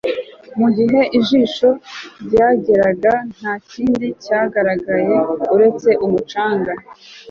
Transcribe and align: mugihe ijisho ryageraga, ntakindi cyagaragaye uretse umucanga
mugihe 0.59 0.99
ijisho 1.19 1.69
ryageraga, 2.25 3.13
ntakindi 3.37 4.07
cyagaragaye 4.23 5.15
uretse 5.55 5.89
umucanga 6.05 6.71